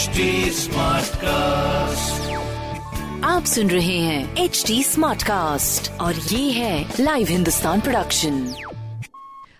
[0.00, 0.66] HD
[1.16, 2.30] cast
[3.24, 8.54] आप सुन रहे हैं एच डी स्मार्ट कास्ट और ये है लाइव हिंदुस्तान प्रोडक्शन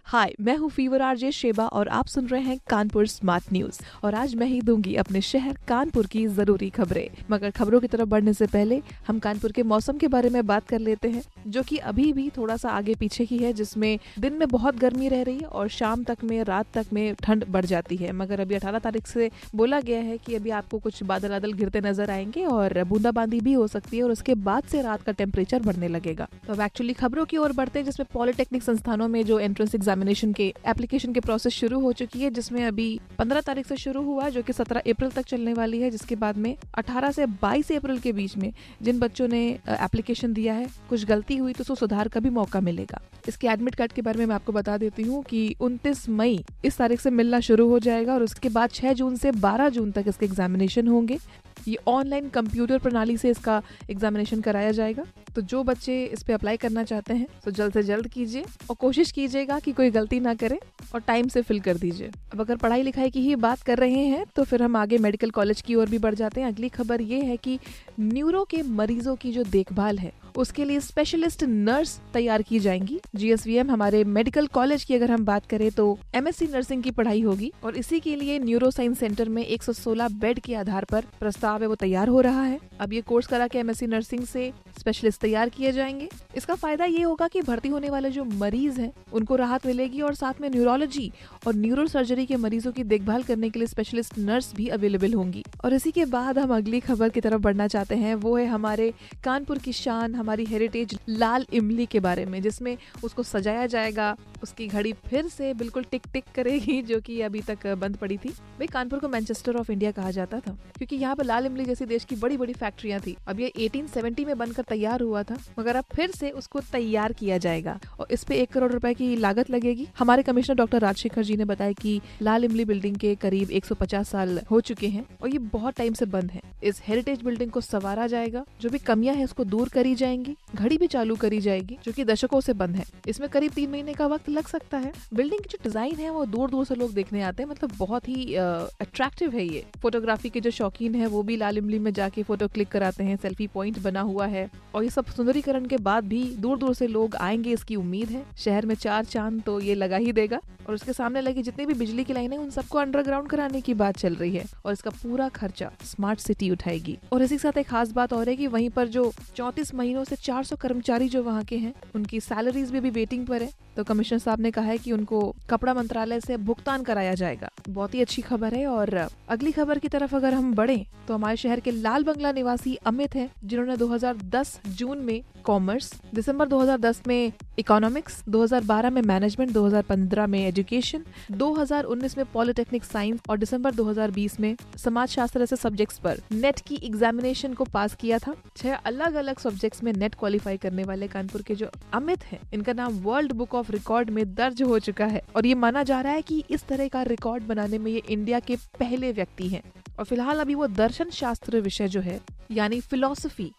[0.04, 4.14] हाय मैं हूँ फीवर आरजे शेबा और आप सुन रहे हैं कानपुर स्मार्ट न्यूज़ और
[4.14, 8.32] आज मैं ही दूँगी अपने शहर कानपुर की ज़रूरी खबरें। मगर खबरों की तरफ़ बढ़ने
[8.32, 11.76] से पहले हम कानपुर के मौसम के बारे में बात कर लेते हैं। जो कि
[11.76, 15.38] अभी भी थोड़ा सा आगे पीछे ही है, जिसमें दिन में बहुत गर्मी रह रही
[15.38, 18.78] है और शाम तक में, रात तक में ठंड बढ़ जाती है। मगर अभी अठारह
[18.78, 22.84] तारीख से बोला गया है कि अभी आपको कुछ बादल बादल गिरते नज़र आएँगे और
[22.84, 26.52] बूंदाबांदी भी हो सकती है और उसके बाद से रात का टेम्परेचर बढ़ने लगेगा। तो
[26.52, 30.54] अब एक्चुअली खबरों की ओर बढ़ते हैं, जिसमें पॉलिटेक्निक संस्थानों में जो एंट्रेंस एग्जामिनेशन के
[30.66, 34.42] एप्लीकेशन के प्रोसेस शुरू हो चुकी है, जिसमें अभी 15 तारीख से शुरू हुआ, जो
[34.42, 38.12] कि 17 अप्रैल तक चलने वाली है, जिसके बाद में 18 से 22 अप्रैल के
[38.12, 38.52] बीच में
[38.82, 42.60] जिन बच्चों ने एप्लीकेशन दिया है, कुछ गलती हुई तो उसको सुधार का भी मौका
[42.60, 46.42] मिलेगा। इसके एडमिट कार्ड के बारे में मैं आपको बता देती हूँ कि 29 मई
[46.64, 49.92] इस तारीख से मिलना शुरू हो जाएगा और उसके बाद 6 जून से 12 जून
[49.92, 51.18] तक इसके एग्जामिनेशन होंगे।
[51.68, 55.02] ये ऑनलाइन कंप्यूटर प्रणाली से इसका एग्जामिनेशन कराया जाएगा।
[55.34, 58.76] तो जो बच्चे इस पे अप्लाई करना चाहते हैं तो जल्द से जल्द कीजिए और
[58.76, 60.58] कोशिश कीजिएगा कि कोई गलती ना करे
[60.94, 64.04] और टाइम से फिल कर दीजिए। अब अगर पढ़ाई लिखाई की ही बात कर रहे
[64.06, 67.00] हैं तो फिर हम आगे मेडिकल कॉलेज की ओर भी बढ़ जाते हैं। अगली खबर
[67.02, 67.58] ये है कि
[68.00, 73.70] न्यूरो के मरीजों की जो देखभाल है उसके लिए स्पेशलिस्ट नर्स तैयार की जाएँगी। जीएसवीएम
[73.70, 77.76] हमारे मेडिकल कॉलेज की अगर हम बात करें तो एमएससी नर्सिंग की पढ़ाई होगी और
[77.76, 81.74] इसी के लिए न्यूरो साइंस सेंटर में 116 बेड के आधार पर प्रस्ताव है, वो
[81.74, 85.72] तैयार हो रहा है। अब ये कोर्स करा के एमएससी नर्सिंग से स्पेशलिस्ट तैयार किए
[85.72, 90.00] जाएँगे। इसका फ़ायदा ये होगा कि भर्ती होने वाले जो मरीज़ हैं, उनको राहत मिलेगी
[90.00, 91.10] और साथ में न्यूरोलॉजी
[91.46, 95.44] और न्यूरो सर्जरी के मरीजों की देखभाल करने के लिए स्पेशलिस्ट नर्स भी अवेलेबल होंगी।
[95.64, 98.92] और इसी के बाद हम अगली खबर की तरफ़ बढ़ना चाहते हैं, वो है हमारे
[99.24, 104.66] कानपुर की शान, हमारी हेरिटेज लाल इमली के बारे में, जिसमें उसको सजाया जाएगा, उसकी
[104.68, 108.66] घड़ी फिर से बिल्कुल टिक टिक करेगी, जो कि अभी तक बंद पड़ी थी। भाई,
[108.66, 112.04] कानपुर को मैनचेस्टर ऑफ़ इंडिया कहा जाता था, क्योंकि यहाँ पर लाल इमली जैसी देश
[112.04, 115.84] की बड़ी बड़ी फैक्ट्रियाँ थी। अब ये 1870 में बनकर तैयार हुआ था, मगर अब
[115.94, 119.88] फिर से उसको तैयार किया जाएगा, और इस पे एक करोड़ रुपए की लागत लगेगी।
[119.98, 124.40] हमारे कमिश्नर डॉक्टर राजशेखर जी ने बताया की लाल इमली बिल्डिंग के करीब 150 साल
[124.50, 128.06] हो चुके हैं, और ये बहुत टाइम से बंद है। इस हेरिटेज बिल्डिंग को सवारा
[128.06, 131.92] जाएगा, जो भी कमियाँ है उसको दूर करी जाएँगी, घड़ी भी चालू करी जाएगी, जो
[131.92, 135.40] की दशकों से बंद है। इसमें करीब तीन महीने का वक्त लग सकता है। बिल्डिंग
[135.40, 138.34] की जो डिज़ाइन है, वो दूर दूर से लोग देखने आते हैं। मतलब बहुत ही
[138.34, 142.48] अट्रैक्टिव है ये। फोटोग्राफी के जो शौकीन है, वो भी लाल इमली में जाके फ़ोटो
[142.48, 146.22] क्लिक कराते हैं सेल्फी पॉइंट बना हुआ है। और ये सब सुंदरीकरण के बाद भी
[146.36, 149.96] दूर दूर से लोग आएँगे, इसकी उम्मीद है। शहर में चार चाँद तो ये लगा
[149.96, 153.28] ही देगा। और उसके सामने लगी जितनी भी बिजली की लाइन है उन सबको अंडरग्राउंड
[153.28, 157.34] कराने की बात चल रही है। और इसका पूरा खर्चा स्मार्ट सिटी उठाएगी। और इसी
[157.34, 160.56] के साथ एक खास बात और है कि वहीं पर जो चौतीस महीनों से 400
[160.60, 164.40] कर्मचारी जो वहाँ के हैं उनकी सैलरीज भी, भी वेटिंग पर है। तो कमिश्नर साहब
[164.40, 165.20] ने कहा है कि उनको
[165.50, 168.94] कपड़ा मंत्रालय से भुगतान कराया जाएगा। बहुत ही अच्छी खबर है और
[169.28, 173.14] अगली खबर की तरफ़ अगर हम बढ़े तो हमारे शहर के लाल बंगला निवासी अमित
[173.14, 180.38] है जिन्होंने 2010 जून में कॉमर्स दिसंबर 2010 में इकोनॉमिक्स 2012 में मैनेजमेंट 2015 में
[180.40, 181.04] एजुकेशन
[181.38, 186.74] 2019 में पॉलिटेक्निक साइंस और दिसंबर 2020 में समाज शास्त्र ऐसे सब्जेक्ट्स पर। नेट की
[186.84, 191.42] एग्जामिनेशन को पास किया था। छह अलग अलग सब्जेक्ट्स में नेट क्वालिफाई करने वाले कानपुर
[191.42, 195.22] के जो अमित हैं, इनका नाम वर्ल्ड बुक ऑफ़ रिकॉर्ड में दर्ज हो चुका है।
[195.36, 198.40] और ये माना जा रहा है कि इस तरह का रिकॉर्ड बनाने में ये इंडिया
[198.40, 199.62] के पहले व्यक्ति हैं।
[199.98, 202.20] और फ़िलहाल अभी वो दर्शन शास्त्र विषय जो है,
[202.50, 203.50] यानी फिलोसफी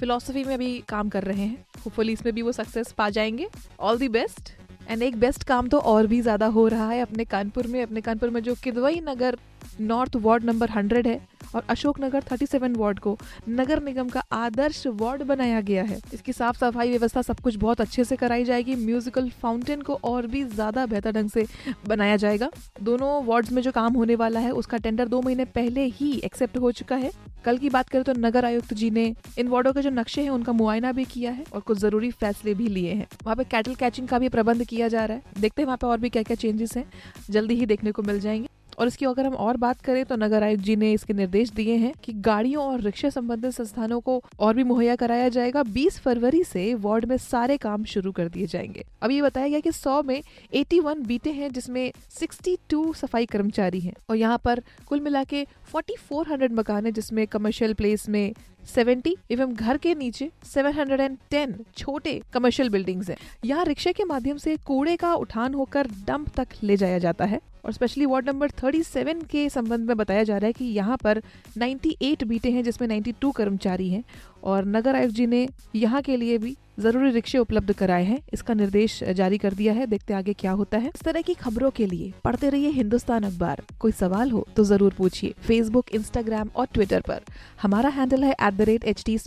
[0.00, 3.48] फिलोसफी में अभी काम कर रहे हैं। होपफुली इसमें भी वो सक्सेस पा जाएँगे।
[3.80, 4.50] ऑल दी बेस्ट
[4.88, 8.00] एंड एक बेस्ट काम तो और भी ज़्यादा हो रहा है अपने कानपुर में, अपने
[8.00, 9.36] कानपुर में जो Kidwai Nagar
[9.80, 11.20] north ward number hundred है
[11.54, 13.16] और अशोक नगर 37 वार्ड को
[13.48, 17.80] नगर निगम का आदर्श वार्ड बनाया गया है। इसकी साफ़ सफ़ाई व्यवस्था सब कुछ बहुत
[17.80, 21.46] अच्छे से कराई जाएगी। म्यूजिकल फाउंटेन को और भी ज़्यादा बेहतर ढंग से
[21.88, 22.50] बनाया जाएगा।
[22.82, 26.56] दोनों वार्ड्स में जो काम होने वाला है, उसका टेंडर दो महीने पहले ही एक्सेप्ट
[26.56, 27.10] हो चुका है।
[27.44, 29.04] कल की बात करें तो नगर आयुक्त जी ने
[29.38, 32.54] इन वार्डो के जो नक्शे हैं, उनका मुआयना भी किया है और कुछ ज़रूरी फैसले
[32.54, 35.62] भी लिए हैं। वहाँ पे कैटल कैचिंग का भी प्रबंध किया जा रहा है। देखते
[35.62, 36.84] हैं वहाँ पे और भी क्या क्या चेंजेस हैं।
[37.30, 40.42] जल्दी ही देखने को मिल जाएँगे। और इसकी अगर हम और बात करें तो नगर
[40.42, 44.54] आयुक्त जी ने इसके निर्देश दिए हैं कि गाड़ियों और रिक्शा संबंधित संस्थानों को और
[44.54, 48.84] भी मुहैया कराया जाएगा। 20 फरवरी से वार्ड में सारे काम शुरू कर दिए जाएँगे।
[49.02, 50.22] अब ये बताया गया कि 100 में
[50.54, 56.52] 81 बीते हैं, जिसमें 62 सफ़ाई कर्मचारी हैं। और यहाँ पर कुल मिला के 4400
[56.52, 58.34] मकान है, जिसमें कमर्शियल प्लेस में
[58.66, 64.56] 70 एवं घर के नीचे 710 छोटे कमर्शियल बिल्डिंग्स हैं। यहाँ रिक्शे के माध्यम से
[64.56, 69.24] कूड़े का उठान होकर डंप तक ले जाया जाता है और स्पेशली वार्ड नंबर 37
[69.30, 71.22] के संबंध में बताया जा रहा है कि यहाँ पर
[71.58, 74.02] 98 बीटे हैं, जिसमें 92 कर्मचारी हैं
[74.44, 78.54] और नगर आयुक्त जी ने यहाँ के लिए भी ज़रूरी रिक्शे उपलब्ध कराए हैं। इसका
[78.54, 81.86] निर्देश जारी कर दिया है। देखते आगे क्या होता है। इस तरह की खबरों के
[81.86, 87.00] लिए पढ़ते रहिए हिंदुस्तान अखबार। कोई सवाल हो तो ज़रूर पूछिए फेसबुक इंस्टाग्राम और ट्विटर
[87.08, 87.20] पर।
[87.62, 89.18] हमारा हैंडल है at the rate H T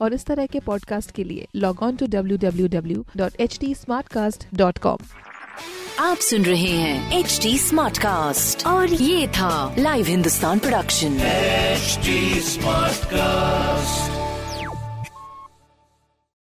[0.00, 3.58] और इस तरह के पॉडकास्ट के लिए log on to W W W dot H
[3.60, 3.74] T
[4.54, 4.98] dot com
[6.00, 11.18] आप सुन रहे हैं एच टी स्मार्ट कास्ट और ये था live Hindustan production
[11.80, 14.19] HD Smartcast.